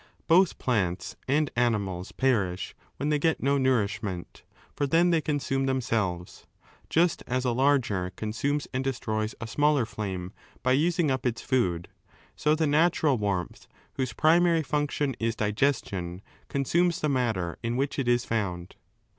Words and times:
Both 0.25 0.57
plants 0.57 1.15
and 1.27 1.51
animals 1.55 2.11
perish 2.11 2.73
when 2.97 3.09
they 3.09 3.19
get 3.19 3.43
no 3.43 3.59
nourishment, 3.59 4.41
for 4.75 4.87
then 4.87 5.11
they 5.11 5.21
consume 5.21 5.67
themselves. 5.67 6.47
Just 6.89 7.21
as 7.27 7.45
a 7.45 7.51
larger 7.51 8.09
con 8.15 8.31
sumes 8.31 8.65
and 8.73 8.83
destroys 8.83 9.35
a 9.39 9.45
smaller 9.45 9.85
flame 9.85 10.33
by 10.63 10.71
using 10.71 11.11
up 11.11 11.23
its 11.23 11.43
food, 11.43 11.87
so 12.35 12.55
the 12.55 12.65
natural 12.65 13.19
warmth, 13.19 13.67
whose 13.93 14.11
primary 14.11 14.63
function 14.63 15.15
is 15.19 15.35
digestion, 15.35 16.23
consumes 16.49 16.99
the 16.99 17.07
matter 17.07 17.59
in 17.61 17.77
which 17.77 17.99
it 17.99 18.07
is 18.07 18.25
found. 18.25 18.77